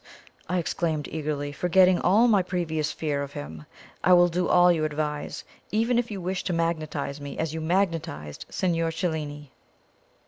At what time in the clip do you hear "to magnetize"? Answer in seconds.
6.45-7.21